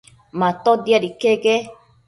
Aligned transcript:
Matotiad 0.39 1.03
iquec 1.09 1.39
quec 1.43 1.63